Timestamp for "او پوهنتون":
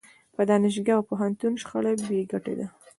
0.97-1.53